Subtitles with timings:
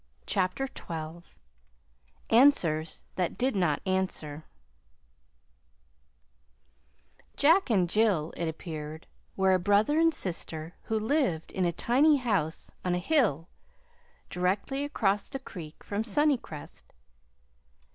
[0.25, 1.35] CHAPTER XII
[2.31, 4.45] ANSWERS THAT DID NOT ANSWER
[7.37, 9.05] "Jack and Jill," it appeared,
[9.37, 13.47] were a brother and sister who lived in a tiny house on a hill
[14.31, 16.85] directly across the creek from Sunnycrest.